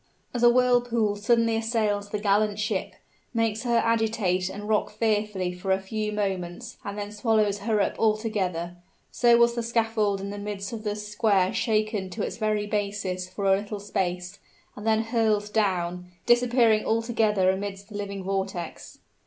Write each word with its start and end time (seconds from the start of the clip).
As 0.33 0.41
a 0.41 0.49
whirlpool 0.49 1.15
suddenly 1.15 1.55
assails 1.55 2.09
the 2.09 2.17
gallant 2.17 2.57
ship, 2.57 2.93
makes 3.35 3.61
her 3.61 3.77
agitate 3.85 4.49
and 4.49 4.67
rock 4.67 4.89
fearfully 4.89 5.53
for 5.53 5.71
a 5.71 5.79
few 5.79 6.11
moments 6.11 6.79
and 6.83 6.97
then 6.97 7.11
swallows 7.11 7.59
her 7.59 7.79
up 7.81 7.99
altogether, 7.99 8.77
so 9.11 9.37
was 9.37 9.53
the 9.53 9.61
scaffold 9.61 10.19
in 10.19 10.31
the 10.31 10.39
midst 10.39 10.73
of 10.73 10.83
the 10.83 10.95
square 10.95 11.53
shaken 11.53 12.09
to 12.09 12.23
its 12.23 12.37
very 12.37 12.65
basis 12.65 13.29
for 13.29 13.45
a 13.45 13.55
little 13.57 13.79
space, 13.79 14.39
and 14.75 14.87
then 14.87 15.03
hurled 15.03 15.53
down, 15.53 16.07
disappearing 16.25 16.83
altogether 16.83 17.51
amidst 17.51 17.89
the 17.89 17.95
living 17.95 18.23
vortex. 18.23 18.97